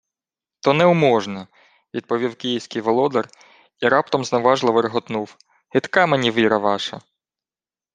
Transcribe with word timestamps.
—То 0.61 0.73
неуможне,— 0.73 1.47
відповів 1.93 2.35
київський 2.35 2.81
володар 2.81 3.29
і 3.79 3.87
раптом 3.87 4.25
зневажливо 4.25 4.81
реготнув:— 4.81 5.37
Гидка 5.75 6.05
мені 6.05 6.31
віра 6.31 6.57
ваша! 6.57 7.01